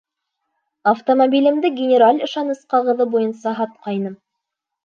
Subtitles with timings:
[0.91, 4.21] Автомобилемде генераль ышаныс ҡағыҙы буйынса һатҡайным.